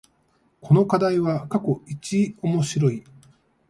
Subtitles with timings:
[0.61, 3.03] この課題は過去一面白い